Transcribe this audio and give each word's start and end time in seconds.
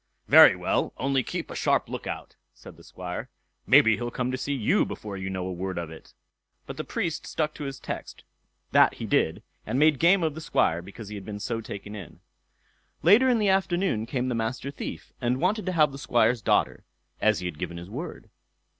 "Very 0.27 0.55
well—only 0.55 1.21
keep 1.21 1.51
a 1.51 1.55
sharp 1.55 1.87
look 1.87 2.07
out", 2.07 2.35
said 2.55 2.75
the 2.75 2.83
Squire; 2.83 3.29
"maybe 3.67 3.97
he'll 3.97 4.09
come 4.09 4.31
to 4.31 4.35
see 4.37 4.55
you 4.55 4.83
before 4.83 5.15
you 5.15 5.29
know 5.29 5.45
a 5.45 5.51
word 5.53 5.77
of 5.77 5.91
it." 5.91 6.15
But 6.65 6.77
the 6.77 6.83
Priest 6.83 7.27
stuck 7.27 7.53
to 7.53 7.65
his 7.65 7.79
text—that 7.79 8.95
he 8.95 9.05
did, 9.05 9.43
and 9.63 9.77
made 9.77 9.99
game 9.99 10.23
of 10.23 10.33
the 10.33 10.41
Squire 10.41 10.81
because 10.81 11.09
he 11.09 11.13
had 11.15 11.23
been 11.23 11.39
so 11.39 11.61
taken 11.61 11.95
in. 11.95 12.19
Later 13.03 13.29
in 13.29 13.37
the 13.37 13.49
afternoon 13.49 14.07
came 14.07 14.27
the 14.27 14.33
Master 14.33 14.71
Thief, 14.71 15.13
and 15.21 15.39
wanted 15.39 15.67
to 15.67 15.71
have 15.73 15.91
the 15.91 15.99
Squire's 15.99 16.41
daughter, 16.41 16.83
as 17.21 17.37
he 17.37 17.45
had 17.45 17.59
given 17.59 17.77
his 17.77 17.91
word. 17.91 18.31